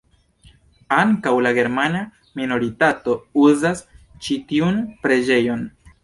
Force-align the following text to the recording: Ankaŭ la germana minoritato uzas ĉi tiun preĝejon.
Ankaŭ 0.99 1.33
la 1.47 1.49
germana 1.57 1.99
minoritato 2.39 3.15
uzas 3.41 3.83
ĉi 4.27 4.39
tiun 4.53 4.81
preĝejon. 5.05 5.63